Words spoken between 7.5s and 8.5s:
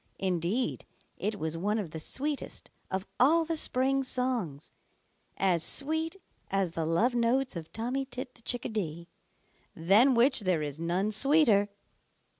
of Tommy Tit the